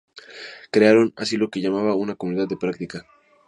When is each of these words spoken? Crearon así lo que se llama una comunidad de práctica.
Crearon 0.71 1.13
así 1.15 1.37
lo 1.37 1.51
que 1.51 1.59
se 1.59 1.67
llama 1.67 1.93
una 1.93 2.15
comunidad 2.15 2.47
de 2.47 2.57
práctica. 2.57 3.05